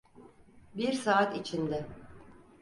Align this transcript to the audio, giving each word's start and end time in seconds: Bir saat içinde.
Bir 0.75 0.93
saat 0.93 1.35
içinde. 1.37 1.85